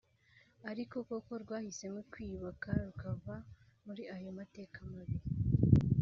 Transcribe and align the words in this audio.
ariko 0.71 0.95
ko 1.25 1.33
rwahisemo 1.43 1.99
kwiyubaka 2.11 2.67
rukava 2.85 3.35
muri 3.85 4.03
ayo 4.15 4.29
mateka 4.39 4.77
mabi 4.91 5.17